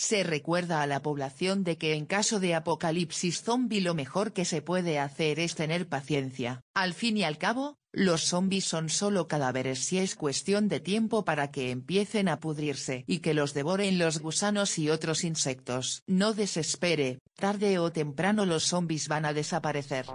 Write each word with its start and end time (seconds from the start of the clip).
Se 0.00 0.22
recuerda 0.22 0.80
a 0.80 0.86
la 0.86 1.02
población 1.02 1.62
de 1.62 1.76
que 1.76 1.92
en 1.92 2.06
caso 2.06 2.40
de 2.40 2.54
apocalipsis 2.54 3.42
zombie 3.42 3.82
lo 3.82 3.92
mejor 3.92 4.32
que 4.32 4.46
se 4.46 4.62
puede 4.62 4.98
hacer 4.98 5.38
es 5.38 5.54
tener 5.54 5.88
paciencia. 5.88 6.62
Al 6.72 6.94
fin 6.94 7.18
y 7.18 7.24
al 7.24 7.36
cabo, 7.36 7.76
los 7.92 8.22
zombies 8.22 8.64
son 8.64 8.88
solo 8.88 9.28
cadáveres 9.28 9.80
si 9.80 9.98
es 9.98 10.14
cuestión 10.16 10.68
de 10.68 10.80
tiempo 10.80 11.26
para 11.26 11.50
que 11.50 11.70
empiecen 11.70 12.30
a 12.30 12.40
pudrirse 12.40 13.04
y 13.06 13.18
que 13.18 13.34
los 13.34 13.52
devoren 13.52 13.98
los 13.98 14.20
gusanos 14.20 14.78
y 14.78 14.88
otros 14.88 15.22
insectos. 15.22 16.02
No 16.06 16.32
desespere, 16.32 17.18
tarde 17.34 17.78
o 17.78 17.92
temprano 17.92 18.46
los 18.46 18.64
zombies 18.64 19.06
van 19.06 19.26
a 19.26 19.34
desaparecer. 19.34 20.06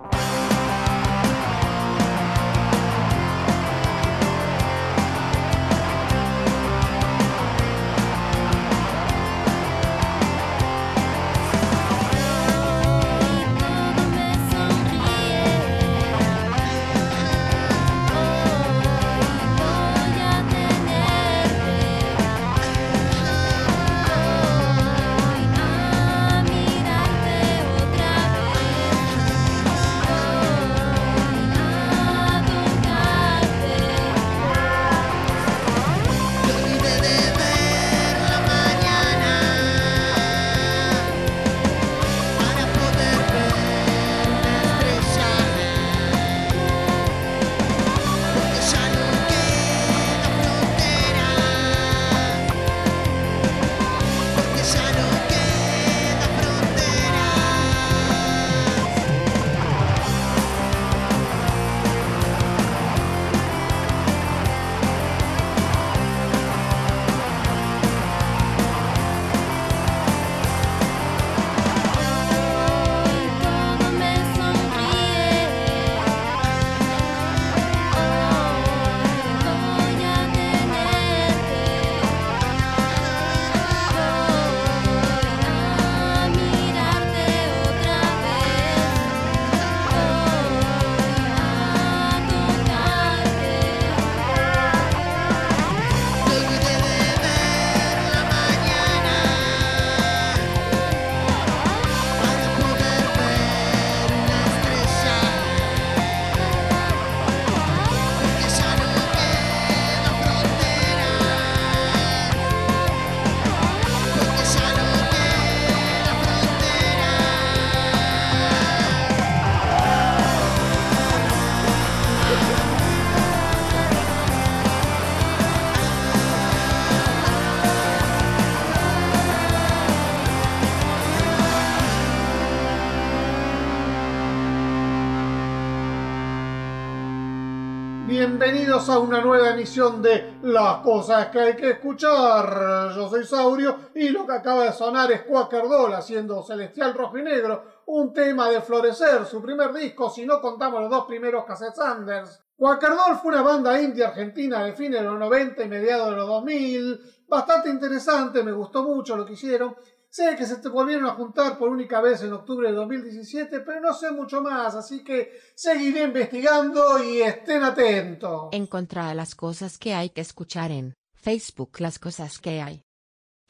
De 139.65 140.37
Las 140.43 140.81
cosas 140.81 141.29
que 141.29 141.39
hay 141.39 141.55
que 141.55 141.71
escuchar. 141.71 142.93
Yo 142.95 143.09
soy 143.09 143.25
Saurio 143.25 143.89
y 143.95 144.09
lo 144.09 144.23
que 144.27 144.33
acaba 144.33 144.65
de 144.65 144.71
sonar 144.71 145.11
es 145.11 145.23
Quaker 145.23 145.67
Doll 145.67 145.95
haciendo 145.95 146.43
Celestial 146.43 146.93
Rojo 146.93 147.17
y 147.17 147.23
Negro, 147.23 147.63
un 147.87 148.13
tema 148.13 148.47
de 148.47 148.61
Florecer, 148.61 149.25
su 149.25 149.41
primer 149.41 149.73
disco, 149.73 150.11
si 150.11 150.23
no 150.23 150.39
contamos 150.39 150.81
los 150.81 150.91
dos 150.91 151.05
primeros 151.05 151.45
Cassette 151.45 151.73
Sanders. 151.73 152.43
Quaker 152.55 152.91
Doll 152.91 153.15
fue 153.15 153.33
una 153.33 153.41
banda 153.41 153.81
indie 153.81 154.05
argentina 154.05 154.63
de 154.63 154.73
fines 154.73 155.01
de 155.01 155.07
los 155.07 155.17
90 155.17 155.63
y 155.63 155.67
mediados 155.67 156.11
de 156.11 156.15
los 156.15 156.27
2000, 156.27 157.25
bastante 157.27 157.69
interesante, 157.69 158.43
me 158.43 158.51
gustó 158.51 158.83
mucho 158.83 159.17
lo 159.17 159.25
que 159.25 159.33
hicieron. 159.33 159.75
Sé 160.15 160.37
que 160.37 160.45
se 160.45 160.55
te 160.59 160.69
volvieron 160.69 161.07
a 161.07 161.15
juntar 161.15 161.57
por 161.57 161.67
única 161.67 161.99
vez 161.99 162.21
en 162.21 162.31
octubre 162.31 162.69
de 162.69 162.73
2017, 162.73 163.59
pero 163.59 163.81
no 163.81 163.93
sé 163.93 164.11
mucho 164.11 164.39
más, 164.39 164.73
así 164.73 165.03
que 165.03 165.37
seguiré 165.53 166.03
investigando 166.03 167.03
y 167.03 167.21
estén 167.21 167.63
atentos. 167.63 168.47
Encontrar 168.53 169.13
las 169.13 169.35
cosas 169.35 169.77
que 169.77 169.93
hay 169.93 170.11
que 170.11 170.21
escuchar 170.21 170.71
en 170.71 170.93
Facebook 171.15 171.71
Las 171.79 171.99
cosas 171.99 172.39
que 172.39 172.61
hay. 172.61 172.81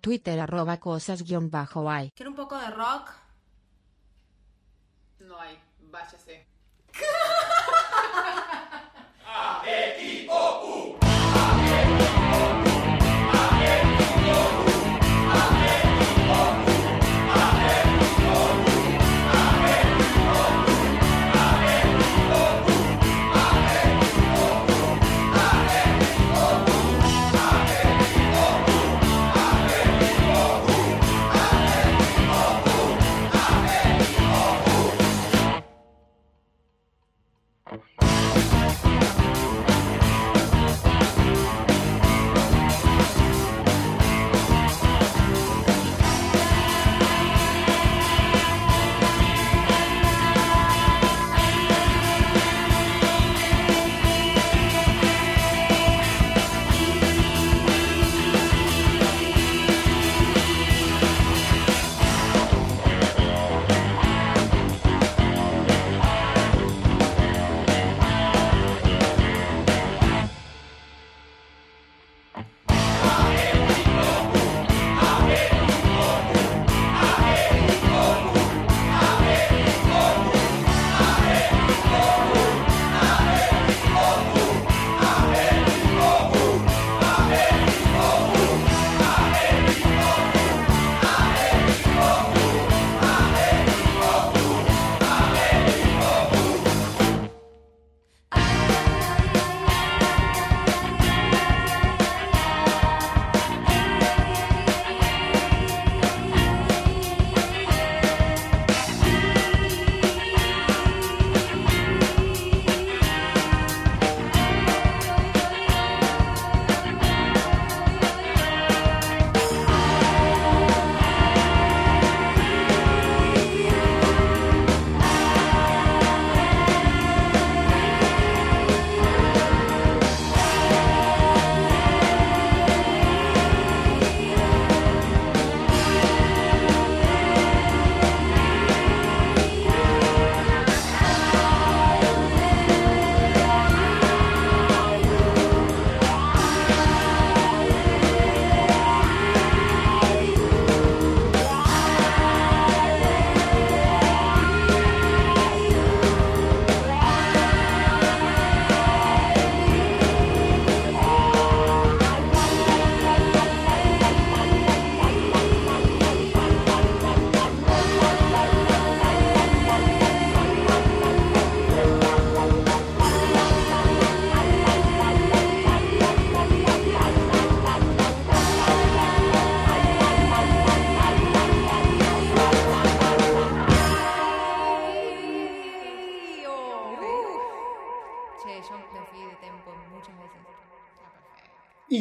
Twitter 0.01 0.39
arroba 0.39 0.79
cosas 0.79 1.21
guion 1.21 1.51
bajo 1.51 1.87
hay. 1.87 2.09
¿Quiere 2.15 2.31
un 2.31 2.35
poco 2.35 2.57
de 2.57 2.71
rock? 2.71 3.11
No 5.19 5.39
hay, 5.39 5.59
váyase. 5.91 6.47
Thank 12.25 12.54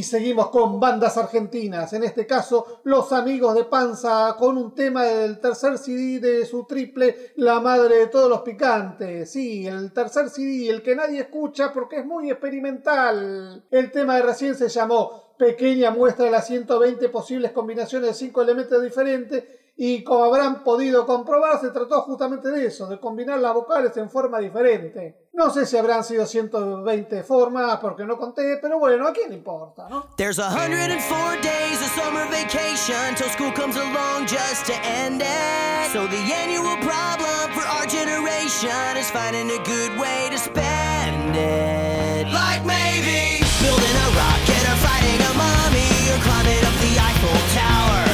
seguimos 0.05 0.51
con 0.51 0.79
bandas 0.79 1.17
argentinas, 1.17 1.93
en 1.93 2.05
este 2.05 2.27
caso 2.27 2.81
Los 2.85 3.13
Amigos 3.13 3.55
de 3.55 3.65
Panza, 3.65 4.37
con 4.39 4.57
un 4.57 4.75
tema 4.75 5.05
del 5.05 5.41
tercer 5.41 5.79
CD 5.79 6.21
de 6.21 6.47
su 6.47 6.65
triple 6.65 7.33
La 7.37 7.61
Madre 7.61 7.97
de 7.97 8.07
Todos 8.07 8.29
los 8.29 8.43
Picantes. 8.43 9.33
Sí, 9.33 9.67
el 9.67 9.93
tercer 9.93 10.31
CD, 10.31 10.71
el 10.71 10.83
que 10.83 10.95
nadie 10.95 11.21
escucha 11.21 11.73
porque 11.73 12.01
es 12.01 12.07
muy 12.07 12.31
experimental. 12.31 13.65
El 13.71 13.91
tema 13.91 14.17
de 14.17 14.23
recién 14.23 14.55
se 14.55 14.69
llamó 14.69 15.35
Pequeña 15.37 15.91
muestra 15.91 16.27
de 16.27 16.31
las 16.31 16.47
120 16.47 17.09
posibles 17.09 17.51
combinaciones 17.51 18.11
de 18.11 18.15
5 18.15 18.43
elementos 18.43 18.81
diferentes 18.81 19.45
y 19.77 20.05
como 20.05 20.25
habrán 20.25 20.63
podido 20.63 21.05
comprobar, 21.05 21.61
se 21.61 21.71
trató 21.71 22.03
justamente 22.03 22.51
de 22.51 22.67
eso, 22.67 22.87
de 22.87 23.01
combinar 23.01 23.41
las 23.41 23.55
vocales 23.55 23.97
en 23.97 24.09
forma 24.09 24.39
diferente. 24.39 25.24
No 25.37 25.51
sé 25.51 25.67
si 25.67 25.77
habrán 25.77 26.05
sido 26.05 26.27
120 26.27 27.25
formas, 27.25 27.81
porque 27.81 28.05
no 28.05 28.17
conté, 28.17 28.57
pero 28.63 28.79
bueno, 28.79 29.09
¿a 29.09 29.13
quién 29.13 29.33
importa, 29.33 29.89
no? 29.91 30.07
There's 30.17 30.39
104 30.39 31.43
days 31.43 31.83
of 31.83 31.91
summer 31.99 32.25
vacation 32.31 33.17
till 33.17 33.29
school 33.31 33.51
comes 33.51 33.75
along 33.75 34.29
just 34.29 34.65
to 34.67 34.75
end 34.87 35.23
it. 35.23 35.91
So 35.93 36.07
the 36.07 36.23
annual 36.39 36.77
problem 36.87 37.51
for 37.51 37.67
our 37.67 37.85
generation 37.85 38.97
is 38.97 39.11
finding 39.11 39.51
a 39.51 39.59
good 39.67 39.99
way 39.99 40.31
to 40.31 40.39
spend 40.39 41.35
it. 41.35 42.31
Like 42.31 42.63
maybe 42.65 43.43
building 43.59 43.97
a 44.07 44.09
rocket 44.15 44.63
or 44.71 44.79
fighting 44.87 45.19
a 45.19 45.35
mummy 45.35 46.15
or 46.15 46.19
climbing 46.23 46.63
up 46.63 46.79
the 46.79 46.95
Eiffel 46.95 47.39
Tower. 47.59 48.07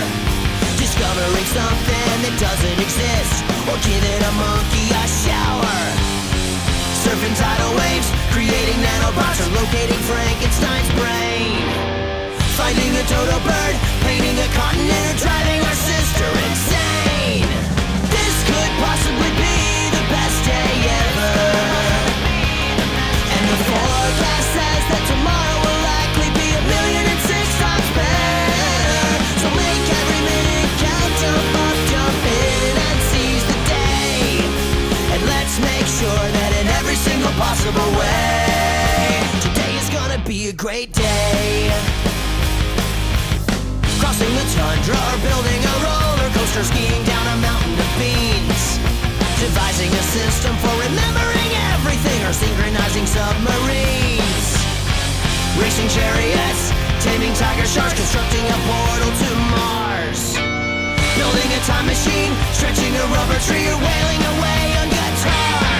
Discovering 0.81 1.49
something 1.52 2.17
that 2.25 2.37
doesn't 2.40 2.81
exist 2.81 3.44
or 3.69 3.76
giving 3.84 4.25
a 4.25 4.32
monkey 4.40 4.88
a 4.88 5.05
shower. 5.05 6.00
Surfing 7.11 7.35
tidal 7.35 7.75
waves, 7.75 8.07
creating 8.31 8.79
nanobots 8.87 9.43
or 9.43 9.51
locating 9.51 9.99
Frankenstein's 10.07 10.91
brain. 10.95 11.59
Finding 12.55 12.95
a 12.95 13.03
dodo 13.11 13.35
bird, 13.43 13.75
painting 14.07 14.39
a 14.39 14.47
continent 14.55 15.05
or 15.11 15.19
driving 15.19 15.59
our 15.59 15.75
sister 15.75 16.29
insane. 16.47 17.51
This 18.15 18.35
could 18.47 18.73
possibly 18.79 19.33
be 19.43 19.59
the 19.91 20.05
best 20.07 20.39
day 20.47 20.71
ever. 21.03 21.35
And 23.27 23.43
the 23.43 23.59
forecast 23.59 24.49
says 24.55 24.83
that 24.95 25.03
tomorrow 25.11 25.59
will 25.67 25.81
likely 25.83 26.31
be 26.39 26.47
a 26.47 26.63
million 26.63 27.05
and 27.11 27.21
six 27.27 27.43
times 27.59 27.91
better. 27.99 29.03
So 29.43 29.47
make 29.51 29.83
every 29.99 30.23
minute 30.31 30.71
count, 30.79 31.13
jump 31.19 31.55
up, 31.59 31.79
jump 31.91 32.23
in 32.23 32.71
and 32.87 32.99
seize 33.11 33.45
the 33.51 33.59
day. 33.67 34.47
And 35.11 35.21
let's 35.27 35.59
make 35.59 35.91
sure 35.91 36.27
that 36.39 36.50
single 37.20 37.37
possible 37.37 37.90
way, 38.00 39.20
today 39.44 39.76
is 39.76 39.90
gonna 39.90 40.17
be 40.25 40.49
a 40.49 40.52
great 40.52 40.90
day. 40.94 41.69
Crossing 44.00 44.32
the 44.40 44.46
tundra 44.56 44.96
or 44.96 45.19
building 45.20 45.61
a 45.61 45.75
roller 45.84 46.31
coaster, 46.32 46.64
skiing 46.64 47.05
down 47.05 47.25
a 47.28 47.37
mountain 47.44 47.76
of 47.76 47.90
beans. 48.00 48.81
Devising 49.37 49.93
a 49.93 50.05
system 50.17 50.56
for 50.64 50.72
remembering 50.81 51.50
everything 51.76 52.20
or 52.25 52.32
synchronizing 52.32 53.05
submarines. 53.05 54.49
Racing 55.61 55.90
chariots, 55.93 56.72
taming 57.05 57.34
tiger 57.34 57.69
sharks, 57.69 58.00
constructing 58.00 58.46
a 58.49 58.58
portal 58.64 59.12
to 59.22 59.31
Mars. 59.52 60.22
Building 61.20 61.50
a 61.52 61.61
time 61.69 61.84
machine, 61.84 62.32
stretching 62.56 62.96
a 62.96 63.05
rubber 63.12 63.40
tree, 63.44 63.69
or 63.69 63.76
wailing 63.76 64.22
away 64.32 64.62
on 64.81 64.88
guitars. 64.88 65.80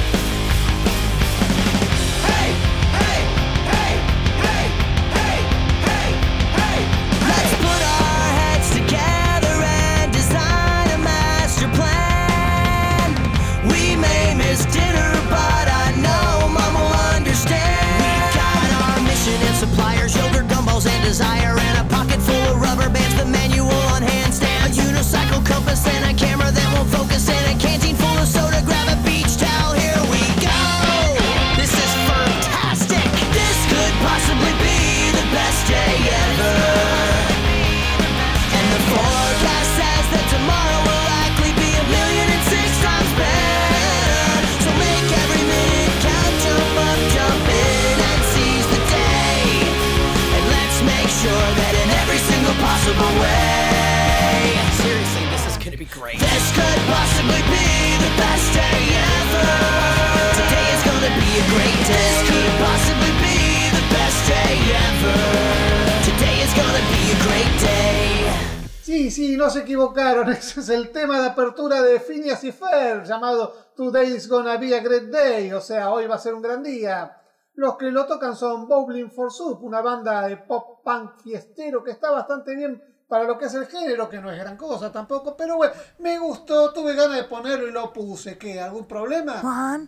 llamado 73.21 73.53
Today's 73.75 74.27
Gonna 74.27 74.57
Be 74.57 74.75
a 74.75 74.79
Great 74.81 75.11
Day, 75.11 75.53
o 75.53 75.61
sea, 75.61 75.91
hoy 75.91 76.07
va 76.07 76.15
a 76.15 76.19
ser 76.19 76.33
un 76.33 76.41
gran 76.41 76.63
día. 76.63 77.17
Los 77.53 77.77
que 77.77 77.91
lo 77.91 78.07
tocan 78.07 78.35
son 78.35 78.67
Bowling 78.67 79.11
for 79.11 79.31
Soup, 79.31 79.63
una 79.63 79.81
banda 79.81 80.27
de 80.27 80.37
pop 80.37 80.83
punk 80.83 81.21
fiestero 81.21 81.83
que 81.83 81.91
está 81.91 82.09
bastante 82.09 82.55
bien 82.55 82.81
para 83.07 83.25
lo 83.25 83.37
que 83.37 83.45
es 83.45 83.53
el 83.53 83.67
género, 83.67 84.09
que 84.09 84.19
no 84.19 84.31
es 84.31 84.39
gran 84.39 84.57
cosa 84.57 84.91
tampoco, 84.91 85.37
pero 85.37 85.57
bueno, 85.57 85.73
me 85.99 86.17
gustó, 86.17 86.73
tuve 86.73 86.95
ganas 86.95 87.17
de 87.17 87.23
ponerlo 87.25 87.67
y 87.67 87.71
lo 87.71 87.93
puse. 87.93 88.37
¿Qué? 88.37 88.59
¿Algún 88.59 88.87
problema? 88.87 89.41
One, 89.43 89.87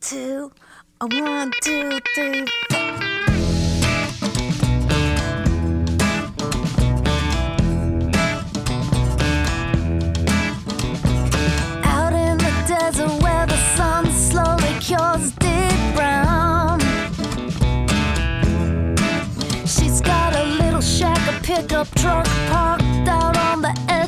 two, 0.00 0.50
a 0.98 1.04
one, 1.04 1.50
two, 1.62 2.00
three, 2.14 2.44
four. 2.70 2.83
Truck 21.96 22.26
parked 22.50 23.08
out 23.08 23.36
on 23.36 23.62
the 23.62 23.74
edge 23.88 24.03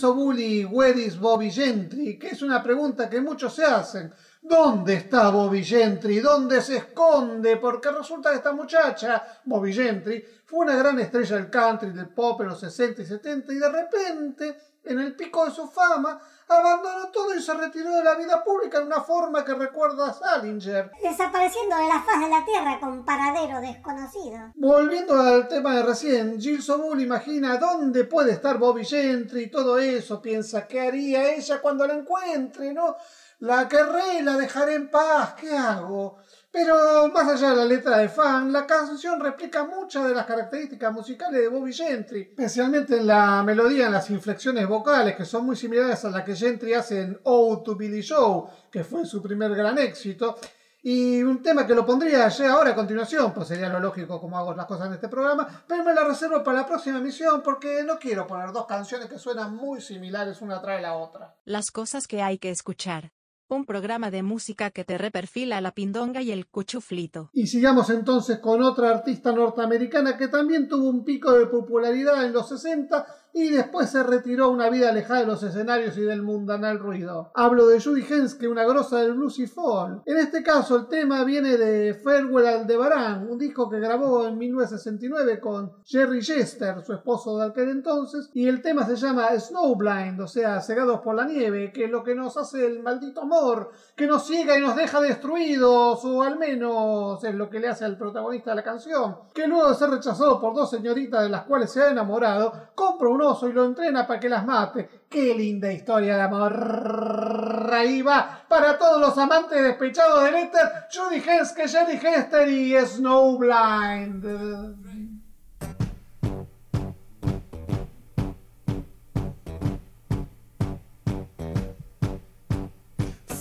Jill 0.00 0.08
Sobuli, 0.08 0.64
Where 0.64 0.98
is 0.98 1.18
Bobby 1.18 1.50
Gentry? 1.50 2.18
Que 2.18 2.28
es 2.28 2.40
una 2.40 2.62
pregunta 2.62 3.08
que 3.08 3.20
muchos 3.20 3.54
se 3.54 3.64
hacen. 3.64 4.12
¿Dónde 4.40 4.94
está 4.94 5.28
Bobby 5.28 5.62
Gentry? 5.62 6.20
¿Dónde 6.20 6.62
se 6.62 6.78
esconde? 6.78 7.58
Porque 7.58 7.90
resulta 7.90 8.30
que 8.30 8.36
esta 8.36 8.52
muchacha, 8.52 9.40
Bobby 9.44 9.74
Gentry, 9.74 10.24
fue 10.46 10.60
una 10.60 10.76
gran 10.76 10.98
estrella 10.98 11.36
del 11.36 11.50
country, 11.50 11.90
del 11.90 12.08
pop 12.08 12.40
en 12.40 12.48
los 12.48 12.60
60 12.60 13.02
y 13.02 13.06
70 13.06 13.52
y 13.52 13.56
de 13.56 13.68
repente, 13.68 14.56
en 14.84 15.00
el 15.00 15.14
pico 15.14 15.44
de 15.44 15.50
su 15.50 15.68
fama, 15.68 16.18
abandonó 16.54 17.08
todo 17.10 17.34
y 17.34 17.42
se 17.42 17.54
retiró 17.54 17.90
de 17.90 18.04
la 18.04 18.14
vida 18.14 18.42
pública 18.42 18.78
en 18.78 18.86
una 18.86 19.00
forma 19.02 19.44
que 19.44 19.54
recuerda 19.54 20.08
a 20.08 20.14
Salinger. 20.14 20.90
Desapareciendo 21.02 21.76
de 21.76 21.88
la 21.88 22.02
faz 22.02 22.20
de 22.20 22.28
la 22.28 22.44
Tierra 22.44 22.80
con 22.80 23.04
paradero 23.04 23.60
desconocido. 23.60 24.52
Volviendo 24.54 25.14
al 25.20 25.48
tema 25.48 25.76
de 25.76 25.82
recién, 25.82 26.40
Jill 26.40 26.62
Sobul 26.62 27.00
imagina 27.00 27.56
dónde 27.56 28.04
puede 28.04 28.32
estar 28.32 28.58
Bobby 28.58 28.84
Gentry 28.84 29.44
y 29.44 29.50
todo 29.50 29.78
eso, 29.78 30.20
piensa 30.20 30.66
qué 30.66 30.80
haría 30.80 31.34
ella 31.34 31.60
cuando 31.60 31.86
la 31.86 31.94
encuentre, 31.94 32.72
¿no? 32.72 32.96
La 33.40 33.68
querré 33.68 34.22
la 34.22 34.36
dejaré 34.36 34.74
en 34.74 34.90
paz, 34.90 35.34
¿qué 35.34 35.56
hago? 35.56 36.18
Pero 36.52 37.08
más 37.08 37.28
allá 37.28 37.50
de 37.50 37.56
la 37.56 37.64
letra 37.64 37.98
de 37.98 38.08
fan, 38.08 38.52
la 38.52 38.66
canción 38.66 39.20
replica 39.20 39.64
muchas 39.64 40.08
de 40.08 40.14
las 40.14 40.26
características 40.26 40.92
musicales 40.92 41.40
de 41.40 41.48
Bobby 41.48 41.72
Gentry, 41.72 42.22
especialmente 42.22 42.96
en 42.96 43.06
la 43.06 43.44
melodía, 43.44 43.86
en 43.86 43.92
las 43.92 44.10
inflexiones 44.10 44.66
vocales, 44.66 45.14
que 45.14 45.24
son 45.24 45.46
muy 45.46 45.54
similares 45.54 46.04
a 46.04 46.10
las 46.10 46.24
que 46.24 46.34
Gentry 46.34 46.74
hace 46.74 47.02
en 47.02 47.20
Oh 47.22 47.62
to 47.62 47.76
Billy 47.76 48.04
Joe, 48.06 48.50
que 48.70 48.82
fue 48.82 49.06
su 49.06 49.22
primer 49.22 49.54
gran 49.54 49.78
éxito. 49.78 50.38
Y 50.82 51.22
un 51.22 51.42
tema 51.42 51.66
que 51.66 51.74
lo 51.74 51.86
pondría 51.86 52.26
ya 52.28 52.52
ahora 52.52 52.70
a 52.70 52.74
continuación, 52.74 53.32
pues 53.32 53.48
sería 53.48 53.68
lo 53.68 53.78
lógico 53.78 54.18
como 54.20 54.36
hago 54.36 54.54
las 54.54 54.66
cosas 54.66 54.88
en 54.88 54.94
este 54.94 55.08
programa, 55.08 55.46
pero 55.68 55.84
me 55.84 55.94
la 55.94 56.04
reservo 56.04 56.42
para 56.42 56.62
la 56.62 56.66
próxima 56.66 56.98
emisión 56.98 57.42
porque 57.42 57.84
no 57.84 57.98
quiero 57.98 58.26
poner 58.26 58.50
dos 58.50 58.66
canciones 58.66 59.08
que 59.08 59.18
suenan 59.18 59.54
muy 59.54 59.80
similares 59.82 60.40
una 60.40 60.60
tras 60.60 60.80
la 60.80 60.94
otra. 60.94 61.36
Las 61.44 61.70
cosas 61.70 62.08
que 62.08 62.22
hay 62.22 62.38
que 62.38 62.50
escuchar. 62.50 63.12
Un 63.52 63.64
programa 63.64 64.12
de 64.12 64.22
música 64.22 64.70
que 64.70 64.84
te 64.84 64.96
reperfila 64.96 65.60
la 65.60 65.72
pindonga 65.72 66.22
y 66.22 66.30
el 66.30 66.46
cuchuflito. 66.46 67.30
Y 67.32 67.48
sigamos 67.48 67.90
entonces 67.90 68.38
con 68.38 68.62
otra 68.62 68.90
artista 68.90 69.32
norteamericana 69.32 70.16
que 70.16 70.28
también 70.28 70.68
tuvo 70.68 70.88
un 70.88 71.04
pico 71.04 71.32
de 71.32 71.46
popularidad 71.46 72.24
en 72.24 72.32
los 72.32 72.48
60 72.48 73.04
y 73.32 73.50
después 73.50 73.90
se 73.90 74.02
retiró 74.02 74.46
a 74.46 74.48
una 74.48 74.70
vida 74.70 74.90
alejada 74.90 75.20
de 75.20 75.26
los 75.26 75.42
escenarios 75.42 75.96
y 75.96 76.02
del 76.02 76.22
mundanal 76.22 76.78
ruido. 76.78 77.30
Hablo 77.34 77.66
de 77.68 77.80
Judy 77.80 78.04
Henske, 78.08 78.48
una 78.48 78.64
grosa 78.64 78.98
del 78.98 79.14
blues 79.14 79.38
y 79.38 79.46
folk. 79.46 80.02
En 80.06 80.18
este 80.18 80.42
caso 80.42 80.76
el 80.76 80.88
tema 80.88 81.24
viene 81.24 81.56
de 81.56 81.94
Farewell 81.94 82.46
Aldebaran, 82.46 83.28
un 83.30 83.38
disco 83.38 83.68
que 83.68 83.78
grabó 83.78 84.26
en 84.26 84.38
1969 84.38 85.40
con 85.40 85.72
Jerry 85.84 86.22
Jester, 86.22 86.82
su 86.84 86.92
esposo 86.92 87.38
de 87.38 87.46
aquel 87.46 87.68
entonces, 87.68 88.30
y 88.34 88.48
el 88.48 88.62
tema 88.62 88.86
se 88.86 88.96
llama 88.96 89.28
Snowblind, 89.38 90.20
o 90.20 90.26
sea, 90.26 90.60
cegados 90.60 91.00
por 91.00 91.14
la 91.14 91.24
nieve, 91.24 91.72
que 91.72 91.84
es 91.84 91.90
lo 91.90 92.02
que 92.02 92.14
nos 92.14 92.36
hace 92.36 92.66
el 92.66 92.82
maldito 92.82 93.22
amor, 93.22 93.70
que 93.96 94.06
nos 94.06 94.26
ciega 94.26 94.58
y 94.58 94.60
nos 94.60 94.76
deja 94.76 95.00
destruidos, 95.00 96.04
o 96.04 96.22
al 96.22 96.38
menos 96.38 97.22
es 97.24 97.34
lo 97.34 97.48
que 97.48 97.60
le 97.60 97.68
hace 97.68 97.84
al 97.84 97.96
protagonista 97.96 98.50
de 98.50 98.56
la 98.56 98.64
canción, 98.64 99.16
que 99.34 99.46
luego 99.46 99.68
de 99.68 99.74
ser 99.74 99.90
rechazado 99.90 100.40
por 100.40 100.54
dos 100.54 100.70
señoritas 100.70 101.22
de 101.22 101.28
las 101.28 101.44
cuales 101.44 101.70
se 101.70 101.82
ha 101.82 101.90
enamorado, 101.90 102.52
compra 102.74 103.08
un 103.08 103.19
y 103.20 103.52
lo 103.52 103.66
entrena 103.66 104.06
para 104.06 104.18
que 104.18 104.30
las 104.30 104.46
mate. 104.46 104.88
¡Qué 105.08 105.34
linda 105.34 105.70
historia 105.70 106.16
de 106.16 106.22
amor! 106.22 107.70
Ahí 107.70 108.00
va, 108.00 108.44
para 108.48 108.78
todos 108.78 108.98
los 108.98 109.16
amantes 109.18 109.62
despechados 109.62 110.24
del 110.24 110.36
éter, 110.36 110.66
Judy 110.90 111.22
Henske, 111.24 111.68
Jerry 111.68 112.00
Hester 112.02 112.48
y 112.48 112.74
Snowblind. 112.86 114.24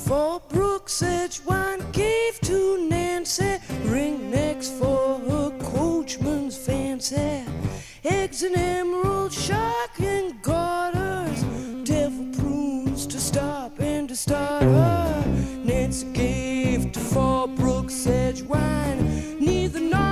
For 0.06 0.42
Brooks 0.50 1.02
Edgewine 1.02 1.84
gave 1.94 2.40
to 2.42 2.90
Nancy 2.90 3.60
ringnecks 3.86 4.70
for 4.78 5.20
her 5.20 5.52
coachman's 5.60 6.58
fancy, 6.58 7.46
eggs 8.03 8.44
and 8.44 8.56
emerald 8.56 9.34
shark 9.34 10.00
and 10.00 10.41
garters, 10.41 11.44
devil 11.84 12.25
prunes 12.34 13.06
to 13.08 13.20
stop 13.20 13.79
and 13.79 14.10
to 14.10 14.15
start 14.15 14.63
her. 14.63 15.24
Nancy 15.63 16.08
gave 16.13 16.91
to 16.91 17.00
for 17.00 17.48
Brooks 17.48 18.06
Edgewine 18.06 19.39
neither 19.39 19.79
nods 19.79 20.09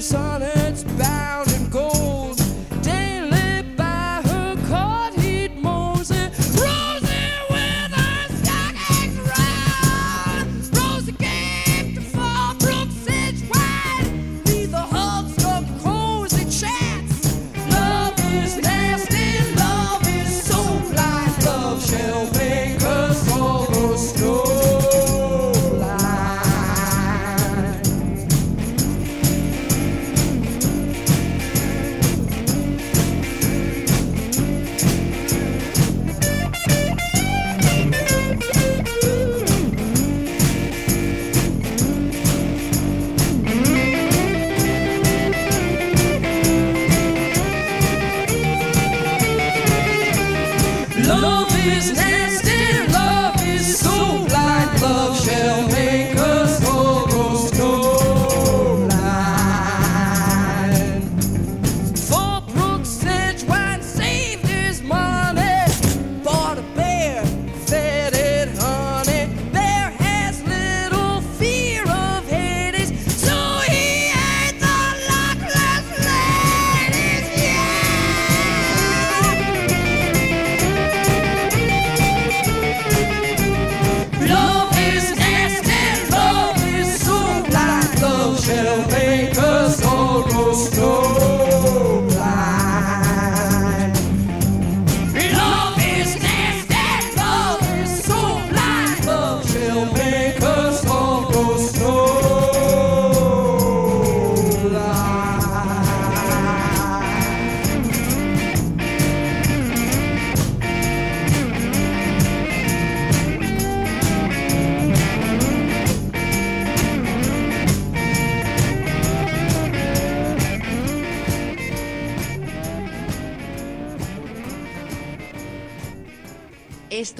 Sonic. 0.00 0.59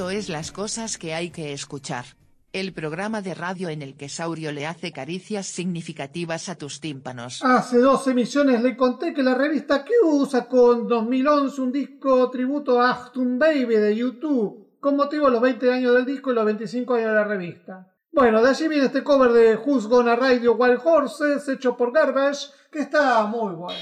Esto 0.00 0.08
es 0.08 0.30
las 0.30 0.50
cosas 0.50 0.96
que 0.96 1.12
hay 1.12 1.28
que 1.28 1.52
escuchar. 1.52 2.06
El 2.54 2.72
programa 2.72 3.20
de 3.20 3.34
radio 3.34 3.68
en 3.68 3.82
el 3.82 3.98
que 3.98 4.08
Saurio 4.08 4.50
le 4.50 4.66
hace 4.66 4.92
caricias 4.92 5.44
significativas 5.44 6.48
a 6.48 6.54
tus 6.54 6.80
tímpanos. 6.80 7.44
Hace 7.44 7.80
dos 7.80 8.06
emisiones 8.06 8.62
le 8.62 8.78
conté 8.78 9.12
que 9.12 9.22
la 9.22 9.34
revista 9.34 9.84
Q 9.84 10.24
sacó 10.24 10.72
en 10.72 10.88
2011 10.88 11.60
un 11.60 11.70
disco 11.70 12.30
tributo 12.30 12.80
a 12.80 12.92
Achtung 12.92 13.38
Baby 13.38 13.76
de 13.76 13.94
YouTube, 13.94 14.78
con 14.80 14.96
motivo 14.96 15.26
de 15.26 15.32
los 15.32 15.42
20 15.42 15.70
años 15.70 15.94
del 15.94 16.06
disco 16.06 16.30
y 16.30 16.34
los 16.34 16.46
25 16.46 16.94
años 16.94 17.08
de 17.08 17.14
la 17.16 17.24
revista. 17.24 17.94
Bueno, 18.10 18.42
de 18.42 18.48
allí 18.48 18.68
viene 18.68 18.86
este 18.86 19.04
cover 19.04 19.32
de 19.32 19.56
Who's 19.56 19.86
Gonna 19.86 20.32
Your 20.32 20.56
Wild 20.58 20.80
Horses, 20.82 21.46
hecho 21.46 21.76
por 21.76 21.92
Garbage, 21.92 22.46
que 22.72 22.78
está 22.78 23.26
muy 23.26 23.54
bueno. 23.54 23.78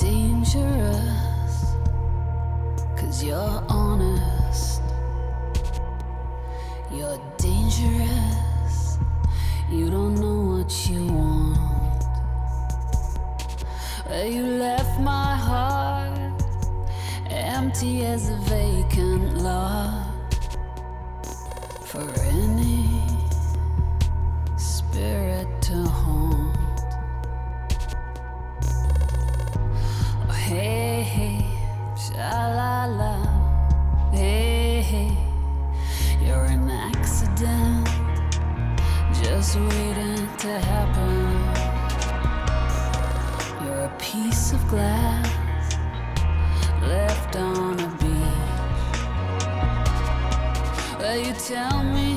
Dangerous, 0.00 1.74
cause 2.96 3.24
you're 3.24 3.62
honest. 3.68 4.82
You're 6.92 7.20
dangerous, 7.36 8.98
you 9.70 9.90
don't 9.90 10.14
know 10.14 10.56
what 10.56 10.88
you 10.88 11.06
want. 11.06 12.04
Well, 14.08 14.26
you 14.26 14.42
left 14.42 15.00
my 15.00 15.34
heart 15.34 16.42
empty 17.30 18.04
as 18.04 18.30
a 18.30 18.36
vacant 18.48 19.38
lot 19.38 20.06
for 21.84 22.08
any 22.20 23.00
spirit 24.56 25.48
to 25.62 25.74
haunt. 25.74 26.05
Hey, 30.46 31.02
hey, 31.02 31.44
sha 31.96 32.30
la 32.58 32.86
la, 32.86 33.14
hey, 34.12 34.80
hey, 34.80 35.10
you're 36.24 36.44
an 36.44 36.70
accident, 36.70 37.88
just 39.20 39.56
waiting 39.56 40.28
to 40.38 40.60
happen. 40.70 41.26
You're 43.64 43.86
a 43.86 43.96
piece 43.98 44.52
of 44.52 44.64
glass 44.68 45.76
left 46.82 47.34
on 47.34 47.80
a 47.80 47.88
beach. 47.98 48.98
Well, 51.00 51.18
you 51.18 51.32
tell 51.32 51.82
me 51.82 52.15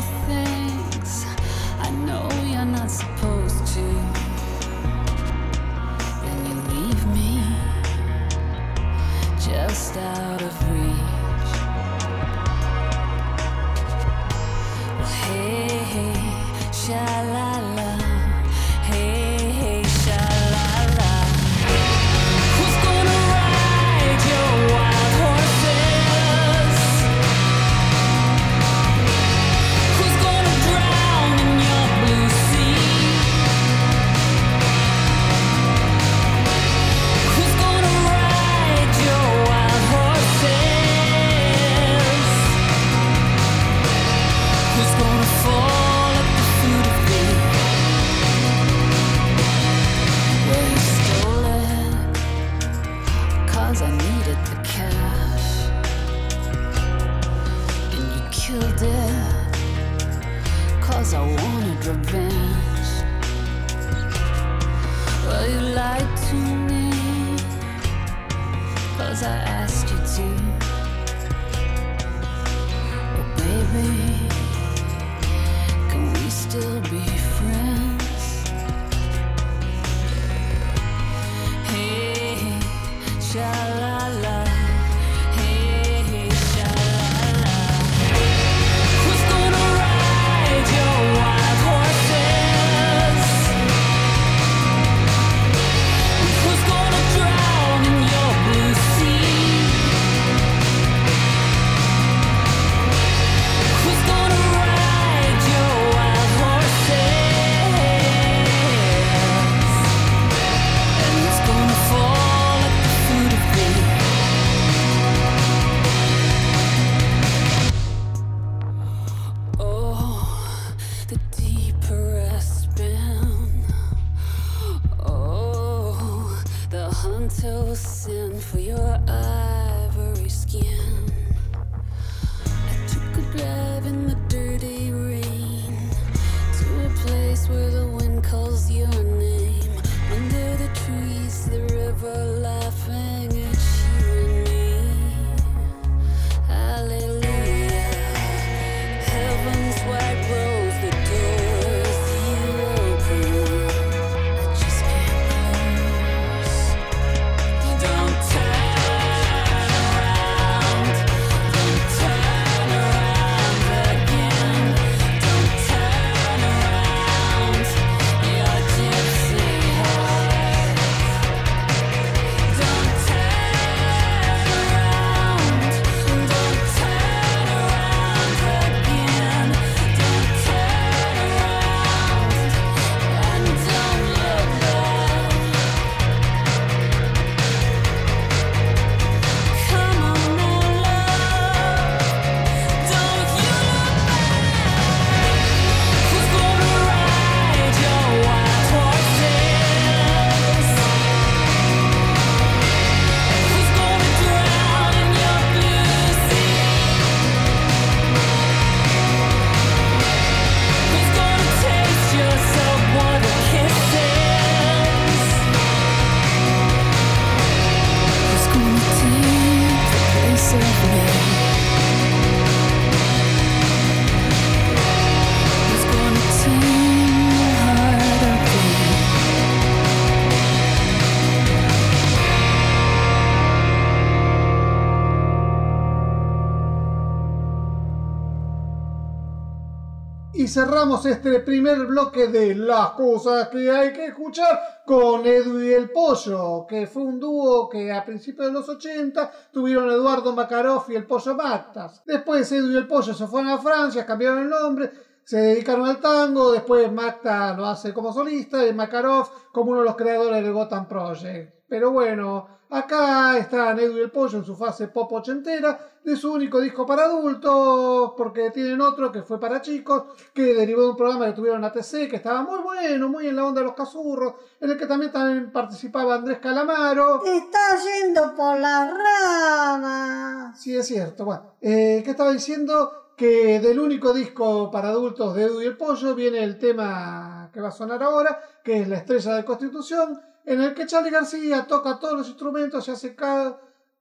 este 241.06 241.40
primer 241.40 241.86
bloque 241.86 242.28
de 242.28 242.56
las 242.56 242.92
cosas 242.92 243.50
que 243.50 243.70
hay 243.70 243.94
que 243.94 244.08
escuchar 244.08 244.84
con 244.86 245.26
Edu 245.26 245.62
y 245.62 245.74
el 245.74 245.92
Pollo, 245.92 246.66
que 246.68 246.88
fue 246.88 247.04
un 247.04 247.20
dúo 247.20 247.70
que 247.70 247.92
a 247.92 248.04
principios 248.04 248.48
de 248.48 248.54
los 248.54 248.68
80 248.68 249.32
tuvieron 249.52 249.90
Eduardo 249.90 250.34
Makarov 250.34 250.86
y 250.90 250.96
el 250.96 251.06
Pollo 251.06 251.36
Mactas. 251.36 252.02
Después 252.06 252.52
Edu 252.52 252.72
y 252.72 252.78
el 252.78 252.88
Pollo 252.88 253.14
se 253.14 253.28
fueron 253.28 253.52
a 253.52 253.58
Francia, 253.58 254.06
cambiaron 254.06 254.40
el 254.40 254.50
nombre, 254.50 254.92
se 255.24 255.38
dedicaron 255.38 255.88
al 255.88 256.00
tango, 256.00 256.52
después 256.52 256.92
Macta 256.92 257.54
lo 257.54 257.66
hace 257.66 257.94
como 257.94 258.12
solista 258.12 258.66
y 258.66 258.74
Makarov 258.74 259.52
como 259.52 259.72
uno 259.72 259.82
de 259.82 259.86
los 259.86 259.96
creadores 259.96 260.44
del 260.44 260.54
Gotham 260.54 260.88
Project. 260.88 261.59
Pero 261.70 261.92
bueno, 261.92 262.48
acá 262.70 263.38
están 263.38 263.78
Edu 263.80 263.98
y 263.98 264.02
el 264.02 264.10
Pollo 264.10 264.40
en 264.40 264.46
su 264.46 264.56
fase 264.56 264.88
pop 264.88 265.12
ochentera 265.14 265.80
de 266.04 266.16
su 266.16 266.34
único 266.34 266.60
disco 266.60 266.84
para 266.84 267.04
adultos, 267.04 268.14
porque 268.18 268.50
tienen 268.50 268.82
otro 268.82 269.12
que 269.12 269.22
fue 269.22 269.40
para 269.40 269.62
chicos, 269.62 270.06
que 270.34 270.56
derivó 270.56 270.82
de 270.82 270.90
un 270.90 270.98
programa 270.98 271.28
que 271.28 271.34
tuvieron 271.34 271.64
ATC, 271.64 272.10
que 272.10 272.16
estaba 272.16 272.42
muy 272.42 272.60
bueno, 272.60 273.08
muy 273.10 273.28
en 273.28 273.36
la 273.36 273.46
onda 273.46 273.62
de 273.62 273.68
los 273.68 273.76
cazurros, 273.76 274.34
en 274.60 274.72
el 274.72 274.78
que 274.78 274.88
también, 274.88 275.12
también 275.12 275.52
participaba 275.52 276.16
Andrés 276.16 276.40
Calamaro. 276.40 277.20
Te 277.20 277.38
está 277.38 277.78
yendo 277.78 278.34
por 278.36 278.60
las 278.60 278.92
ramas. 278.92 280.60
Sí, 280.60 280.76
es 280.76 280.88
cierto. 280.88 281.26
Bueno, 281.26 281.54
eh, 281.62 282.02
¿qué 282.04 282.12
estaba 282.12 282.32
diciendo? 282.32 283.14
Que 283.16 283.60
del 283.60 283.80
único 283.80 284.14
disco 284.14 284.72
para 284.72 284.90
adultos 284.90 285.36
de 285.36 285.44
Edu 285.44 285.62
y 285.62 285.66
el 285.66 285.78
Pollo 285.78 286.16
viene 286.16 286.42
el 286.44 286.58
tema 286.58 287.52
que 287.54 287.62
va 287.62 287.68
a 287.68 287.72
sonar 287.72 288.02
ahora, 288.02 288.40
que 288.64 288.82
es 288.82 288.88
La 288.88 288.98
Estrella 288.98 289.36
de 289.36 289.46
Constitución, 289.46 290.20
en 290.50 290.62
el 290.64 290.74
que 290.74 290.88
Charlie 290.88 291.12
García 291.12 291.68
toca 291.68 292.00
todos 292.00 292.18
los 292.18 292.28
instrumentos 292.28 292.88
y 292.88 292.92
hace, 292.92 293.16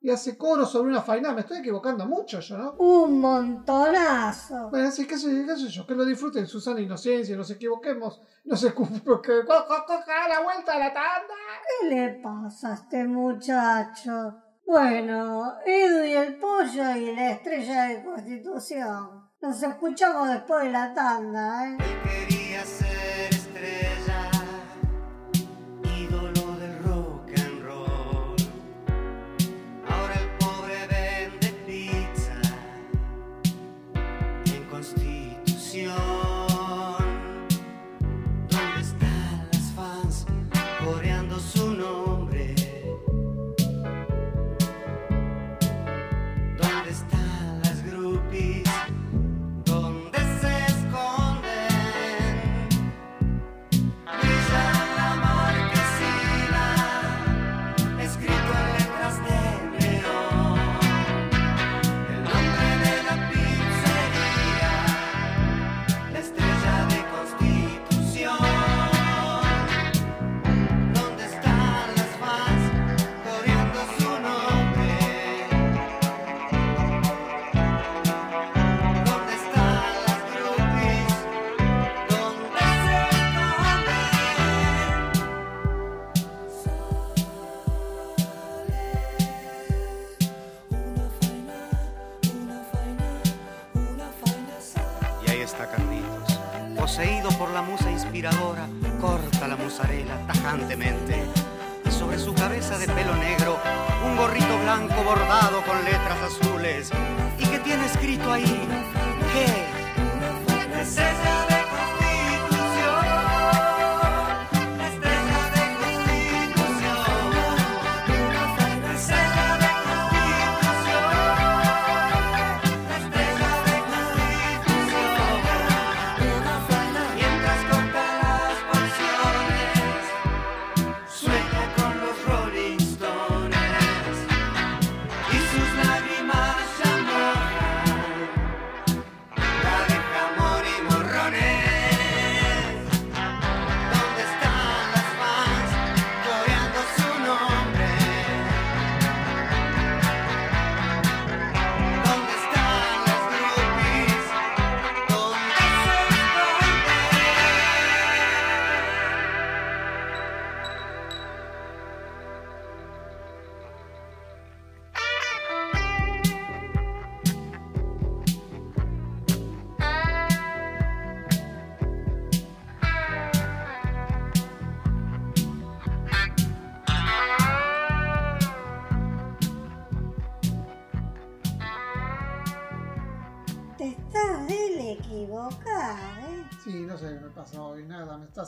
y 0.01 0.11
hace 0.11 0.39
coro 0.39 0.65
sobre 0.65 0.89
una 0.89 1.03
faina. 1.03 1.35
Me 1.35 1.43
estoy 1.43 1.59
equivocando 1.59 2.07
mucho 2.07 2.41
yo, 2.41 2.57
¿no? 2.57 2.73
Un 2.79 3.21
montonazo. 3.21 4.71
Bueno, 4.71 4.89
así 4.89 5.07
que 5.07 5.19
sé, 5.19 5.45
qué 5.47 5.57
sé 5.57 5.69
yo, 5.69 5.87
que 5.87 5.95
lo 5.95 6.07
disfruten 6.07 6.47
su 6.47 6.59
sana 6.59 6.81
inocencia, 6.81 7.37
nos 7.37 7.51
equivoquemos, 7.51 8.23
no 8.45 8.57
se 8.57 8.69
escupe, 8.69 8.99
que 9.23 9.33
a 9.33 10.29
la 10.29 10.41
vuelta 10.41 10.73
a 10.73 10.79
la 10.79 10.95
tanda. 10.95 11.35
¿Qué 11.81 11.89
le 11.95 12.11
pasa 12.23 12.71
a 12.71 12.75
este 12.77 13.05
muchacho? 13.05 14.43
Bueno, 14.65 15.53
Edu 15.67 16.03
y 16.05 16.13
el 16.15 16.39
pollo 16.39 16.97
y 16.97 17.15
la 17.15 17.33
estrella 17.33 17.85
de 17.85 18.05
Constitución. 18.05 19.29
Nos 19.43 19.63
escuchamos 19.63 20.31
después 20.31 20.65
de 20.65 20.71
la 20.71 20.95
tanda, 20.95 21.69
¿eh? 21.69 21.77
Quería 22.03 22.65
ser 22.65 23.29
estrella, 23.31 24.08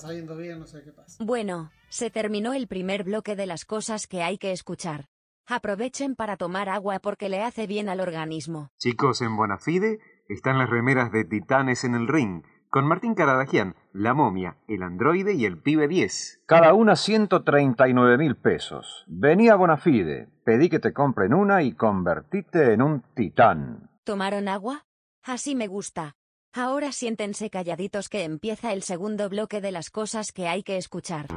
saliendo 0.00 0.36
bien, 0.36 0.58
no 0.58 0.66
sé 0.66 0.82
qué 0.82 0.92
pasa. 0.92 1.22
Bueno, 1.24 1.70
se 1.88 2.10
terminó 2.10 2.52
el 2.52 2.66
primer 2.66 3.04
bloque 3.04 3.36
de 3.36 3.46
las 3.46 3.64
cosas 3.64 4.06
que 4.06 4.22
hay 4.22 4.38
que 4.38 4.52
escuchar. 4.52 5.06
Aprovechen 5.46 6.14
para 6.14 6.36
tomar 6.36 6.68
agua 6.68 7.00
porque 7.00 7.28
le 7.28 7.42
hace 7.42 7.66
bien 7.66 7.88
al 7.88 8.00
organismo. 8.00 8.70
Chicos, 8.78 9.20
en 9.20 9.36
Bonafide 9.36 9.98
están 10.28 10.58
las 10.58 10.70
remeras 10.70 11.10
de 11.10 11.24
Titanes 11.24 11.82
en 11.84 11.94
el 11.94 12.06
Ring, 12.06 12.42
con 12.70 12.86
Martín 12.86 13.16
Caradagian, 13.16 13.74
La 13.92 14.14
Momia, 14.14 14.58
El 14.68 14.84
Androide 14.84 15.34
y 15.34 15.44
el 15.44 15.60
Pibe 15.60 15.88
10. 15.88 16.42
Cada 16.46 16.72
una 16.72 16.94
139 16.94 18.16
mil 18.16 18.36
pesos. 18.36 19.04
Vení 19.08 19.48
a 19.48 19.56
Bonafide, 19.56 20.28
pedí 20.44 20.68
que 20.68 20.78
te 20.78 20.92
compren 20.92 21.34
una 21.34 21.64
y 21.64 21.72
convertite 21.72 22.72
en 22.72 22.82
un 22.82 23.02
titán. 23.14 23.90
¿Tomaron 24.04 24.46
agua? 24.46 24.84
Así 25.24 25.56
me 25.56 25.66
gusta. 25.66 26.14
Ahora 26.52 26.90
siéntense 26.90 27.48
calladitos 27.48 28.08
que 28.08 28.24
empieza 28.24 28.72
el 28.72 28.82
segundo 28.82 29.28
bloque 29.28 29.60
de 29.60 29.70
las 29.70 29.88
cosas 29.88 30.32
que 30.32 30.48
hay 30.48 30.64
que 30.64 30.76
escuchar. 30.78 31.28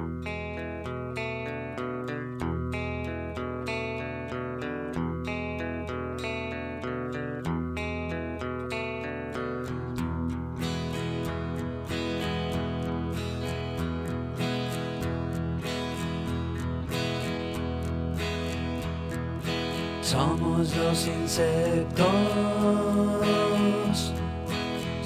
Somos 20.02 20.76
los 20.76 21.08
insectos 21.08 22.04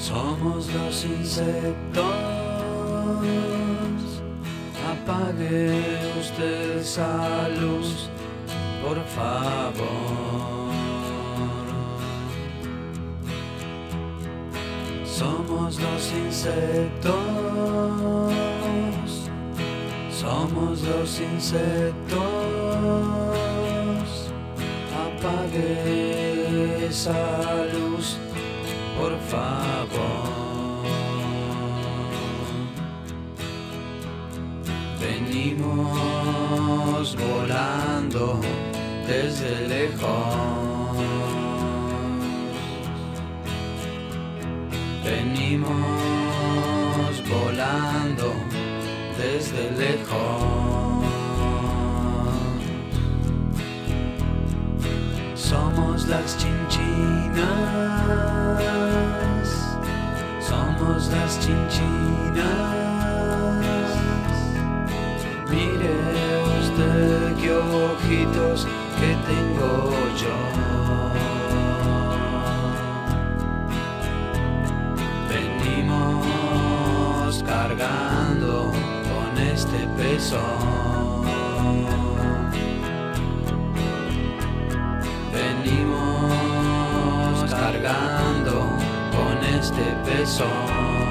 somos 0.08 0.74
los 0.74 1.04
insectos. 1.04 2.06
Apague 4.90 5.84
usted 6.18 6.78
esa 6.78 7.50
luz, 7.60 8.10
por 8.82 8.98
favor. 9.18 10.72
Somos 15.06 15.78
los 15.78 16.14
insectos. 16.14 17.20
Somos 20.10 20.84
los 20.84 21.20
insectos. 21.20 22.18
Apague 25.06 26.86
esa 26.88 27.12
luz, 27.12 27.37
desde 39.08 39.68
lejos. 39.68 40.98
Venimos 45.04 45.72
volando 47.30 48.34
desde 49.18 49.72
lejos. 49.72 51.06
Somos 55.36 56.08
las 56.08 56.38
chinchinas. 56.38 57.48
Somos 60.42 61.08
las 61.10 61.40
chinchinas. 61.40 62.77
Que 69.00 69.16
tengo 69.28 69.92
yo. 70.22 70.38
Venimos 75.30 76.64
cargando 77.44 78.72
con 79.10 79.38
este 79.38 79.80
peso. 79.98 80.42
Venimos 85.32 86.72
cargando 87.52 88.56
con 89.16 89.36
este 89.58 89.86
peso. 90.06 91.07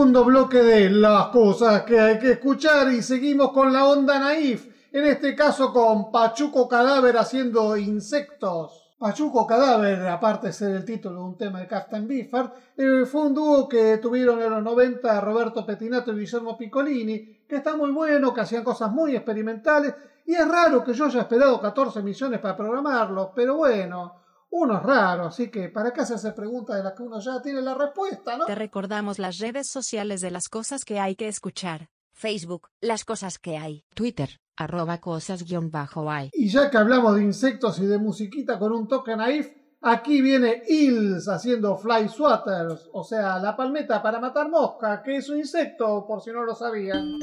Segundo 0.09 0.25
bloque 0.25 0.63
de 0.63 0.89
las 0.89 1.27
cosas 1.27 1.83
que 1.83 2.01
hay 2.01 2.19
que 2.19 2.31
escuchar 2.31 2.91
y 2.91 3.03
seguimos 3.03 3.53
con 3.53 3.71
la 3.71 3.85
onda 3.85 4.19
naif, 4.19 4.67
en 4.91 5.05
este 5.05 5.37
caso 5.37 5.71
con 5.71 6.11
Pachuco 6.11 6.67
Cadáver 6.67 7.19
haciendo 7.19 7.77
insectos. 7.77 8.95
Pachuco 8.99 9.47
Cadáver, 9.47 10.07
aparte 10.09 10.47
de 10.47 10.55
ser 10.55 10.75
el 10.77 10.87
título 10.87 11.17
de 11.17 11.27
un 11.27 11.37
tema 11.37 11.61
de 11.61 11.67
Captain 11.67 12.09
Biffard, 12.09 12.53
eh, 12.75 13.05
fue 13.05 13.21
un 13.21 13.35
dúo 13.35 13.69
que 13.69 13.99
tuvieron 13.99 14.41
en 14.41 14.49
los 14.49 14.63
90 14.63 15.21
Roberto 15.21 15.67
Pettinato 15.67 16.11
y 16.13 16.21
Guillermo 16.21 16.57
Piccolini, 16.57 17.45
que 17.47 17.57
está 17.57 17.77
muy 17.77 17.91
bueno, 17.91 18.33
que 18.33 18.41
hacían 18.41 18.65
cosas 18.65 18.91
muy 18.91 19.15
experimentales, 19.15 19.95
y 20.25 20.35
es 20.35 20.49
raro 20.49 20.83
que 20.83 20.95
yo 20.95 21.05
haya 21.05 21.21
esperado 21.21 21.61
14 21.61 22.01
millones 22.01 22.41
para 22.41 22.57
programarlo, 22.57 23.31
pero 23.37 23.57
bueno, 23.57 24.15
uno 24.51 24.79
es 24.79 24.83
raro, 24.83 25.27
así 25.27 25.51
que 25.51 25.69
¿para 25.69 25.93
qué 25.93 26.01
hacerse 26.01 26.33
preguntas 26.33 26.77
de 26.77 26.83
las 26.83 26.95
que 26.95 27.03
uno 27.03 27.21
ya 27.21 27.41
tiene 27.43 27.61
la 27.61 27.75
respuesta, 27.75 28.37
no? 28.37 28.47
Te 28.47 28.55
recordamos 28.55 29.19
las 29.19 29.39
redes 29.39 29.69
sociales 29.69 30.21
de 30.21 30.31
las 30.31 30.49
cosas 30.49 30.85
que 30.85 30.99
hay 30.99 31.17
que 31.17 31.29
escuchar. 31.29 31.89
Facebook, 32.13 32.69
las 32.81 33.05
cosas 33.05 33.39
que 33.39 33.57
hay. 33.57 33.85
Twitter, 33.95 34.41
arroba 34.57 34.99
cosas-hay. 34.99 36.31
Y 36.33 36.49
ya 36.49 36.71
que 36.71 36.77
hablamos 36.77 37.15
de 37.15 37.23
insectos 37.23 37.79
y 37.79 37.87
de 37.87 37.99
musiquita 37.99 38.59
con 38.59 38.73
un 38.73 38.89
toque 38.89 39.17
naif, 39.17 39.53
aquí 39.81 40.21
viene 40.21 40.63
Hills 40.67 41.29
haciendo 41.29 41.77
Fly 41.77 42.09
Swatters, 42.09 42.89
o 42.93 43.05
sea, 43.05 43.39
la 43.39 43.57
palmeta 43.57 44.03
para 44.03 44.19
matar 44.19 44.49
mosca, 44.51 45.03
que 45.03 45.17
es 45.17 45.29
un 45.29 45.39
insecto, 45.39 46.05
por 46.07 46.21
si 46.21 46.33
no 46.33 46.43
lo 46.43 46.57
sabían. 46.57 47.19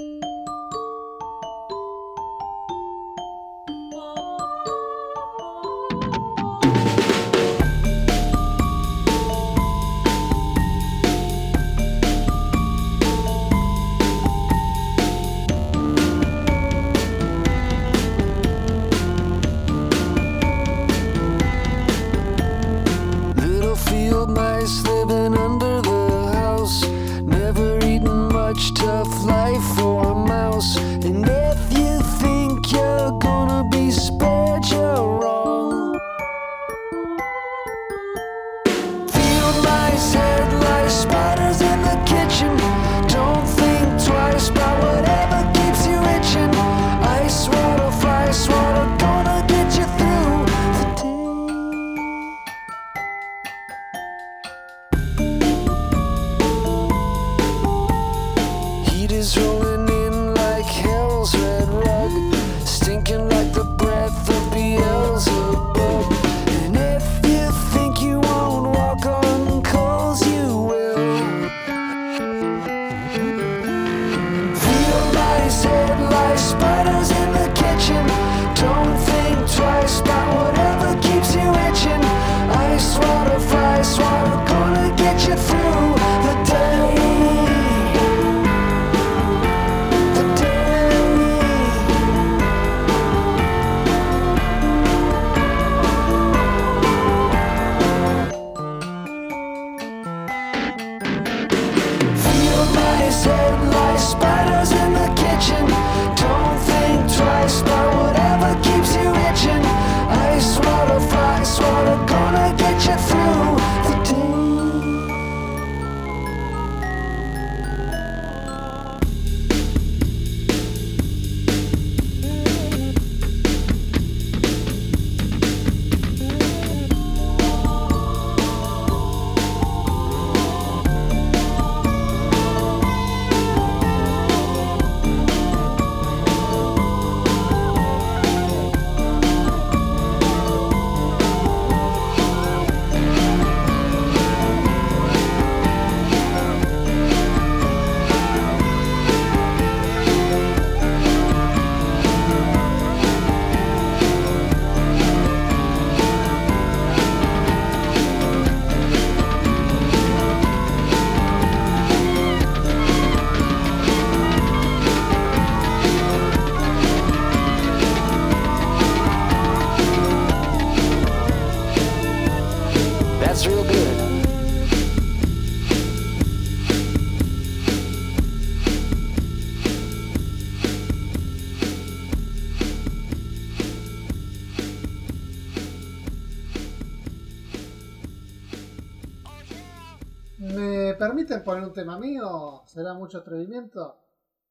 Poner 191.46 191.64
un 191.64 191.72
tema 191.72 191.98
mío? 191.98 192.64
¿Será 192.66 192.94
mucho 192.94 193.20
atrevimiento? 193.20 193.96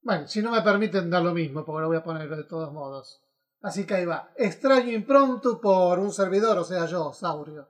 Bueno, 0.00 0.26
si 0.26 0.40
no 0.40 0.50
me 0.50 0.62
permiten 0.62 1.10
da 1.10 1.20
lo 1.20 1.34
mismo, 1.34 1.64
porque 1.64 1.82
lo 1.82 1.88
voy 1.88 1.96
a 1.98 2.04
poner 2.04 2.28
de 2.28 2.44
todos 2.44 2.72
modos. 2.72 3.20
Así 3.60 3.84
que 3.84 3.94
ahí 3.94 4.04
va. 4.06 4.30
Extraño 4.36 4.92
impromptu 4.92 5.60
por 5.60 5.98
un 5.98 6.12
servidor, 6.12 6.58
o 6.58 6.64
sea 6.64 6.86
yo, 6.86 7.12
Saurio. 7.12 7.66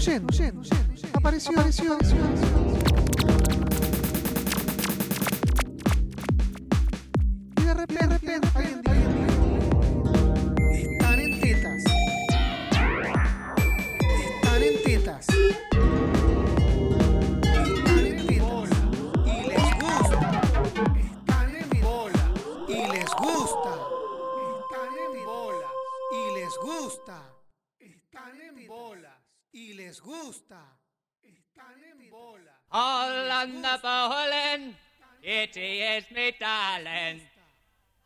Yendo, 0.00 0.32
yendo, 0.32 0.62
yendo, 0.62 2.19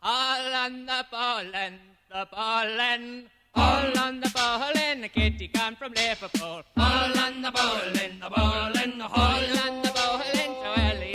All 0.07 0.55
on 0.55 0.85
the 0.85 1.07
bowling, 1.11 1.79
the 2.11 2.29
bowling. 2.31 3.25
All 3.55 3.99
on 3.99 4.21
the 4.21 4.31
bowling, 4.35 5.09
Kitty 5.09 5.49
come 5.49 5.77
from 5.77 5.95
Liverpool. 5.95 6.63
All 6.77 7.19
on 7.19 7.41
the 7.41 7.51
bowling, 7.51 8.21
the 8.21 8.29
bowling, 8.29 9.01
all 9.01 9.59
on 9.65 9.83
the 9.83 9.93
bowling, 9.95 10.55
so 10.63 10.75
early 10.77 11.14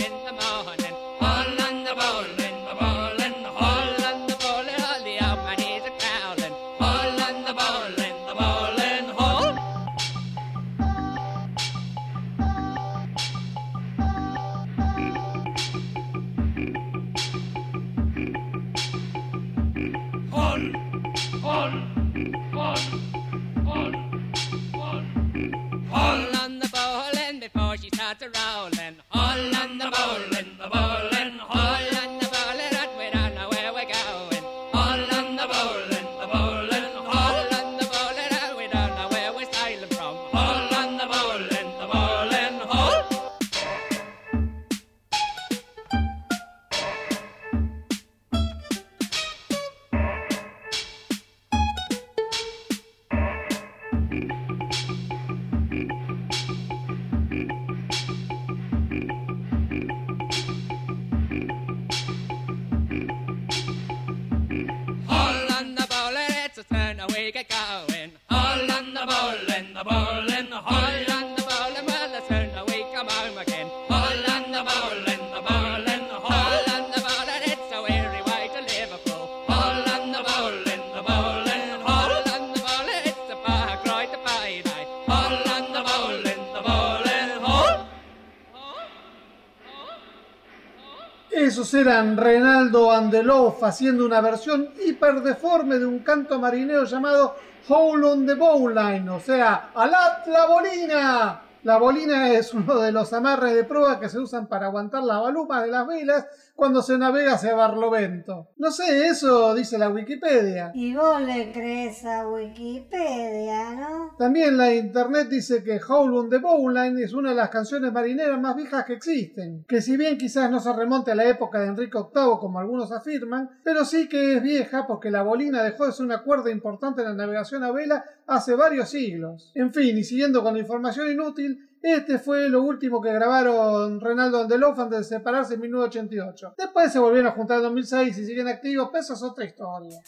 Haciendo 93.29 94.07
una 94.07 94.21
versión 94.21 94.69
hiperdeforme 94.83 95.77
de 95.77 95.85
un 95.85 95.99
canto 95.99 96.39
marinero 96.39 96.85
llamado 96.85 97.35
Howl 97.67 98.03
on 98.03 98.25
the 98.25 98.33
Bowline, 98.33 99.07
o 99.07 99.19
sea, 99.19 99.69
¡Alat 99.75 100.25
la 100.25 100.47
bolina! 100.47 101.41
La 101.61 101.77
bolina 101.77 102.31
es 102.31 102.55
uno 102.55 102.79
de 102.79 102.91
los 102.91 103.13
amarres 103.13 103.53
de 103.53 103.65
proa 103.65 103.99
que 103.99 104.09
se 104.09 104.17
usan 104.17 104.47
para 104.47 104.65
aguantar 104.65 105.03
la 105.03 105.19
baluma 105.19 105.61
de 105.61 105.67
las 105.67 105.85
velas 105.85 106.25
cuando 106.59 106.81
se 106.81 106.97
navega 106.97 107.33
hacia 107.33 107.55
Barlovento. 107.55 108.49
No 108.57 108.69
sé, 108.69 109.07
eso 109.07 109.55
dice 109.55 109.77
la 109.77 109.89
Wikipedia. 109.89 110.71
Y 110.75 110.93
vos 110.93 111.21
le 111.21 111.51
crees 111.51 112.05
a 112.05 112.27
Wikipedia, 112.27 113.71
¿no? 113.75 114.15
También 114.17 114.57
la 114.57 114.73
internet 114.73 115.29
dice 115.29 115.63
que 115.63 115.79
Howl 115.79 116.13
on 116.15 116.29
the 116.29 116.37
Bowline 116.37 116.99
es 116.99 117.13
una 117.13 117.29
de 117.29 117.35
las 117.35 117.49
canciones 117.49 117.91
marineras 117.93 118.39
más 118.39 118.55
viejas 118.55 118.83
que 118.85 118.93
existen, 118.93 119.63
que 119.67 119.81
si 119.81 119.95
bien 119.97 120.17
quizás 120.17 120.51
no 120.51 120.59
se 120.59 120.73
remonte 120.73 121.11
a 121.11 121.15
la 121.15 121.25
época 121.25 121.59
de 121.59 121.67
Enrique 121.67 121.97
VIII 121.97 122.37
como 122.39 122.59
algunos 122.59 122.91
afirman, 122.91 123.49
pero 123.63 123.85
sí 123.85 124.09
que 124.09 124.35
es 124.35 124.43
vieja 124.43 124.85
porque 124.85 125.09
la 125.09 125.23
bolina 125.23 125.63
dejó 125.63 125.85
de 125.85 125.93
ser 125.93 126.05
una 126.05 126.23
cuerda 126.23 126.51
importante 126.51 127.01
en 127.01 127.07
la 127.07 127.13
navegación 127.13 127.63
a 127.63 127.71
vela 127.71 128.03
hace 128.27 128.55
varios 128.55 128.89
siglos. 128.89 129.51
En 129.55 129.73
fin, 129.73 129.97
y 129.97 130.03
siguiendo 130.03 130.43
con 130.43 130.53
la 130.53 130.59
información 130.59 131.09
inútil, 131.09 131.68
este 131.81 132.19
fue 132.19 132.49
lo 132.49 132.63
último 132.63 133.01
que 133.01 133.13
grabaron 133.13 134.01
Renaldo 134.01 134.41
Andeloff 134.41 134.77
antes 134.79 134.99
de 134.99 135.17
separarse 135.17 135.53
en 135.55 135.61
1988. 135.61 136.55
Después 136.57 136.91
se 136.91 136.99
volvieron 136.99 137.31
a 137.31 137.35
juntar 137.35 137.57
en 137.57 137.63
2006 137.63 138.17
y 138.17 138.25
siguen 138.25 138.47
activos, 138.47 138.89
pero 138.91 139.01
eso 139.01 139.13
es 139.13 139.23
otra 139.23 139.45
historia. 139.45 140.01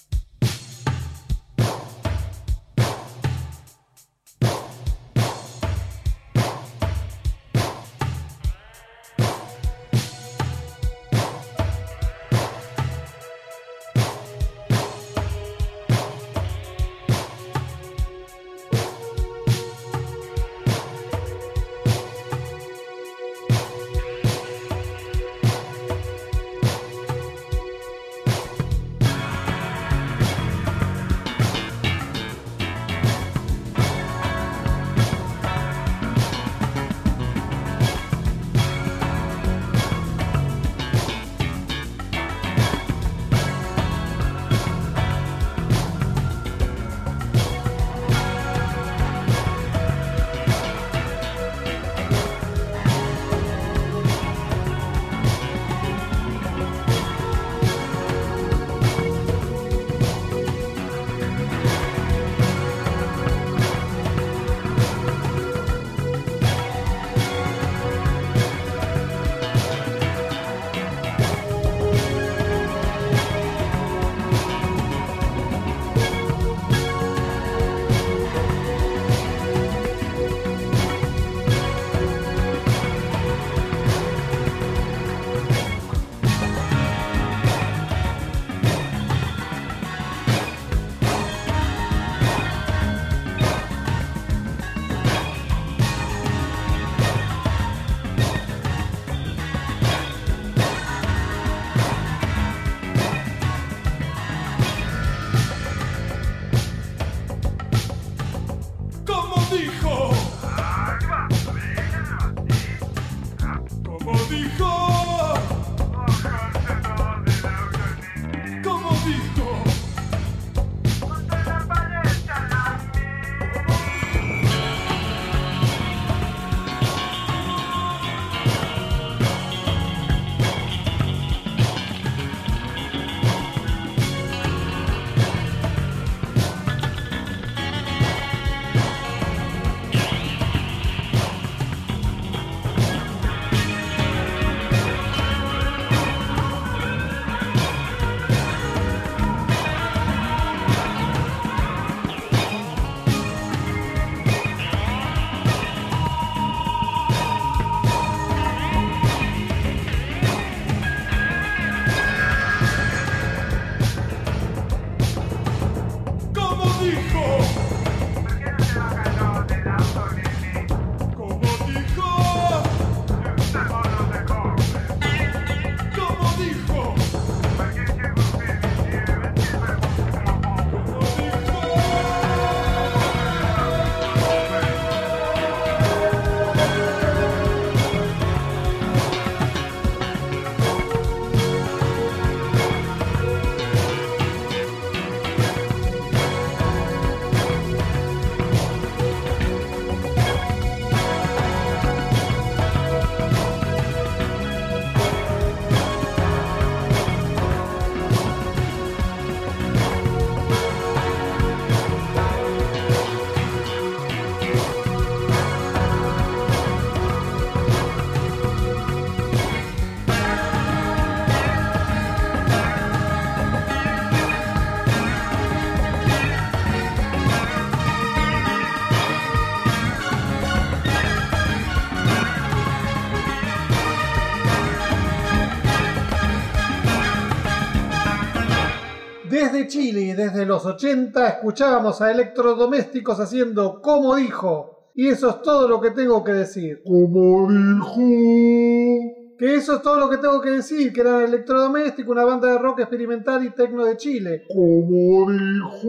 Desde 240.41 240.53
los 240.53 240.65
80 240.65 241.27
escuchábamos 241.27 242.01
a 242.01 242.09
electrodomésticos 242.09 243.19
haciendo 243.19 243.79
como 243.79 244.15
dijo. 244.15 244.89
Y 244.95 245.07
eso 245.09 245.29
es 245.29 245.41
todo 245.43 245.67
lo 245.67 245.79
que 245.79 245.91
tengo 245.91 246.23
que 246.23 246.31
decir. 246.31 246.81
Como 246.83 247.47
dijo. 247.47 249.37
Que 249.37 249.53
eso 249.53 249.75
es 249.75 249.83
todo 249.83 249.99
lo 249.99 250.09
que 250.09 250.17
tengo 250.17 250.41
que 250.41 250.49
decir, 250.49 250.91
que 250.91 251.01
era 251.01 251.23
Electrodoméstico, 251.23 252.11
una 252.11 252.25
banda 252.25 252.47
de 252.47 252.57
rock 252.57 252.79
experimental 252.79 253.45
y 253.45 253.51
tecno 253.51 253.85
de 253.85 253.97
Chile. 253.97 254.45
Como 254.51 255.31
dijo. 255.31 255.87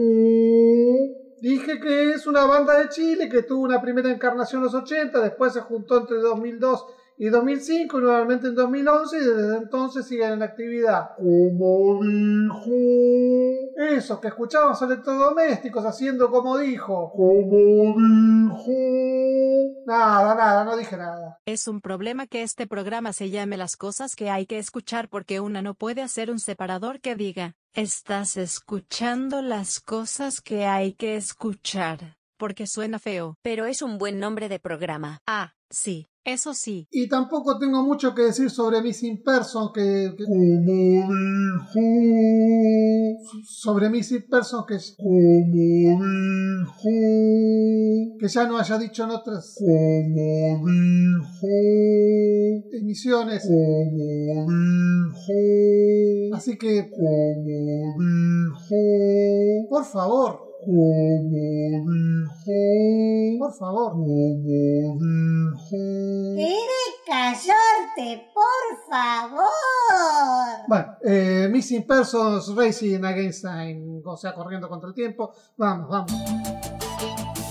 Dije 1.41 1.79
que 1.79 2.11
es 2.11 2.27
una 2.27 2.45
banda 2.45 2.77
de 2.77 2.89
Chile 2.89 3.29
que 3.29 3.41
tuvo 3.41 3.63
una 3.63 3.81
primera 3.81 4.11
encarnación 4.11 4.59
en 4.59 4.65
los 4.65 4.75
80, 4.75 5.19
después 5.19 5.53
se 5.53 5.61
juntó 5.61 5.97
entre 5.97 6.19
2002 6.19 6.85
y 7.17 7.29
2005 7.29 7.99
y 7.99 8.01
nuevamente 8.01 8.47
en 8.47 8.55
2011 8.55 9.17
y 9.17 9.19
desde 9.19 9.57
entonces 9.57 10.05
siguen 10.07 10.33
en 10.33 10.43
actividad. 10.43 11.15
Como 11.15 12.03
dijo. 12.03 12.71
Eso, 13.75 14.19
que 14.19 14.27
escuchábamos 14.29 14.81
electrodomésticos 14.81 15.85
haciendo 15.85 16.29
como 16.29 16.57
dijo. 16.57 17.11
Como 17.11 17.95
dijo. 17.97 18.71
Nada, 19.85 20.35
nada, 20.35 20.63
no 20.63 20.77
dije 20.77 20.97
nada. 20.97 21.39
Es 21.45 21.67
un 21.67 21.81
problema 21.81 22.27
que 22.27 22.41
este 22.41 22.67
programa 22.67 23.13
se 23.13 23.29
llame 23.29 23.57
las 23.57 23.75
cosas 23.75 24.15
que 24.15 24.29
hay 24.29 24.45
que 24.45 24.57
escuchar 24.57 25.09
porque 25.09 25.39
una 25.39 25.61
no 25.61 25.73
puede 25.73 26.01
hacer 26.01 26.31
un 26.31 26.39
separador 26.39 27.01
que 27.01 27.15
diga, 27.15 27.55
estás 27.73 28.37
escuchando 28.37 29.41
las 29.41 29.79
cosas 29.79 30.41
que 30.41 30.65
hay 30.65 30.93
que 30.93 31.15
escuchar, 31.15 32.17
porque 32.37 32.67
suena 32.67 32.99
feo. 32.99 33.37
Pero 33.41 33.65
es 33.65 33.81
un 33.81 33.97
buen 33.97 34.19
nombre 34.19 34.49
de 34.49 34.59
programa. 34.59 35.19
Ah, 35.27 35.53
sí, 35.73 36.07
eso 36.23 36.53
sí. 36.53 36.87
Y 36.91 37.09
tampoco 37.09 37.57
tengo 37.59 37.83
mucho 37.83 38.13
que 38.15 38.21
decir 38.23 38.49
sobre 38.49 38.81
Missing 38.81 39.21
Person, 39.23 39.71
que... 39.73 40.13
que- 40.17 40.23
Como 40.23 40.61
dijo. 40.65 41.09
sobre 43.45 43.89
Missing 43.89 44.25
Person 44.29 44.63
que, 44.67 44.77
Como 44.97 45.51
dijo. 45.51 46.89
que 48.19 48.27
ya 48.27 48.47
no 48.47 48.57
haya 48.57 48.77
dicho 48.77 49.03
en 49.03 49.09
otras 49.11 49.55
Como 49.57 49.69
dijo. 50.67 51.47
emisiones. 52.77 53.43
Como 53.43 53.89
dijo. 53.97 55.33
Así 56.35 56.57
que, 56.57 56.89
Como 56.89 57.43
dijo. 57.45 58.75
por 59.69 59.85
favor, 59.85 60.39
dijo. 60.65 61.83
por 63.39 63.53
favor. 63.53 63.91
Como 63.91 64.05
dijo. 64.43 65.77
¿Quieres 66.35 66.93
callarte, 67.05 68.27
por 68.33 68.63
favor? 68.89 69.47
Bueno, 70.67 70.97
eh, 71.03 71.47
Missing 71.51 71.85
Persons 71.85 72.55
Racing 72.55 73.03
Against 73.03 73.41
Time, 73.43 74.01
o 74.05 74.17
sea, 74.17 74.33
corriendo 74.33 74.69
contra 74.69 74.89
el 74.89 74.95
tiempo. 74.95 75.33
Vamos, 75.57 75.89
vamos. 75.89 77.42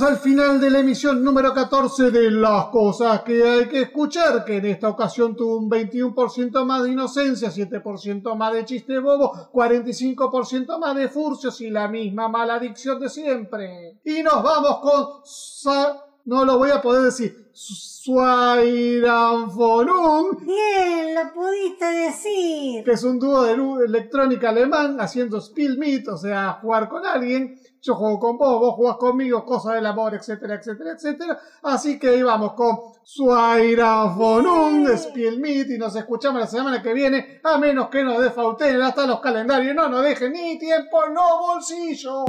Llegamos 0.00 0.16
al 0.18 0.22
final 0.22 0.58
de 0.62 0.70
la 0.70 0.78
emisión 0.78 1.22
número 1.22 1.52
14 1.52 2.10
de 2.10 2.30
Las 2.30 2.66
Cosas 2.68 3.20
que 3.22 3.42
hay 3.46 3.68
que 3.68 3.82
escuchar, 3.82 4.46
que 4.46 4.56
en 4.56 4.64
esta 4.64 4.88
ocasión 4.88 5.36
tuvo 5.36 5.58
un 5.58 5.68
21% 5.70 6.64
más 6.64 6.84
de 6.84 6.92
inocencia, 6.92 7.50
7% 7.50 8.34
más 8.34 8.52
de 8.54 8.64
chiste 8.64 8.98
bobo, 8.98 9.50
45% 9.52 10.78
más 10.78 10.96
de 10.96 11.08
furcios 11.10 11.60
y 11.60 11.68
la 11.68 11.86
misma 11.88 12.28
mala 12.30 12.54
adicción 12.54 12.98
de 12.98 13.10
siempre. 13.10 13.98
Y 14.02 14.22
nos 14.22 14.42
vamos 14.42 14.78
con... 14.80 15.06
Sa- 15.24 16.06
no 16.24 16.44
lo 16.46 16.56
voy 16.58 16.70
a 16.70 16.80
poder 16.80 17.02
decir. 17.02 17.50
Suairanfonum, 17.52 20.30
Bien, 20.46 21.14
lo 21.14 21.32
pudiste 21.34 21.84
decir. 21.86 22.84
que 22.84 22.92
es 22.92 23.02
un 23.04 23.18
dúo 23.18 23.42
de 23.42 23.52
electrónica 23.84 24.48
alemán 24.50 24.98
haciendo 25.00 25.40
spill 25.40 25.76
meet, 25.78 26.06
o 26.08 26.16
sea, 26.16 26.58
jugar 26.62 26.88
con 26.88 27.04
alguien. 27.06 27.58
Yo 27.82 27.94
juego 27.94 28.18
con 28.18 28.36
vos, 28.36 28.60
vos 28.60 28.74
jugás 28.74 28.96
conmigo, 28.96 29.44
cosas 29.44 29.74
del 29.74 29.86
amor, 29.86 30.14
etcétera, 30.14 30.56
etcétera, 30.56 30.92
etcétera. 30.92 31.40
Así 31.62 31.98
que 31.98 32.08
ahí 32.10 32.22
vamos 32.22 32.52
con 32.52 32.78
Suairafonum, 33.02 34.86
Spiel 34.96 35.40
Meet, 35.40 35.70
y 35.70 35.78
nos 35.78 35.96
escuchamos 35.96 36.40
la 36.40 36.46
semana 36.46 36.82
que 36.82 36.92
viene, 36.92 37.40
a 37.42 37.56
menos 37.58 37.88
que 37.88 38.04
nos 38.04 38.20
defauten 38.22 38.82
hasta 38.82 39.06
los 39.06 39.20
calendarios, 39.20 39.74
no 39.74 39.88
nos 39.88 40.02
dejen 40.02 40.32
ni 40.32 40.58
tiempo, 40.58 41.08
no 41.08 41.40
bolsillos. 41.40 42.24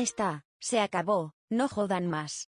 Está, 0.00 0.44
se 0.60 0.80
acabó, 0.80 1.34
no 1.50 1.68
jodan 1.68 2.06
más. 2.06 2.48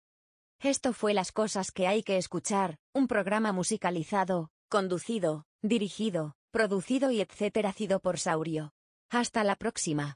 Esto 0.61 0.93
fue 0.93 1.15
las 1.15 1.33
cosas 1.33 1.73
que 1.73 1.89
hay 1.89 2.05
que 2.05 2.17
escuchar, 2.17 2.77
un 2.95 3.09
programa 3.09 3.51
musicalizado, 3.51 4.51
conducido, 4.69 5.47
dirigido, 5.61 6.37
producido 6.53 7.11
y 7.11 7.21
etcétera 7.21 7.73
sido 7.73 7.99
por 7.99 8.21
Saurio. 8.21 8.71
Hasta 9.11 9.43
la 9.43 9.57
próxima. 9.57 10.09